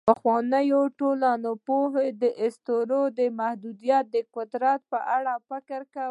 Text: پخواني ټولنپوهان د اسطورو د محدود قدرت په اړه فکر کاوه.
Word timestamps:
پخواني 0.09 0.69
ټولنپوهان 0.99 2.09
د 2.21 2.23
اسطورو 2.45 3.01
د 3.17 3.19
محدود 3.39 3.79
قدرت 4.35 4.79
په 4.91 4.99
اړه 5.17 5.33
فکر 5.49 5.79
کاوه. 5.93 5.99